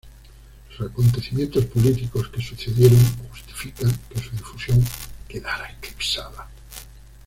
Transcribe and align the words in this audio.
Los 0.79 0.89
acontecimientos 0.89 1.65
políticos 1.65 2.27
que 2.29 2.41
sucedieron 2.41 2.97
justifican 3.29 3.91
que 4.09 4.19
su 4.19 4.31
difusión 4.31 4.83
quedara 5.27 5.69
eclipsada. 5.77 6.47